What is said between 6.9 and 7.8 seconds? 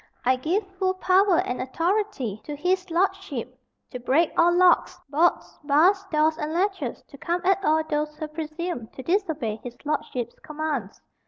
to come at